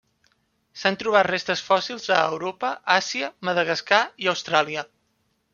[0.83, 4.89] S'han trobat restes fòssils a Europa, Àsia, Madagascar, i Austràlia.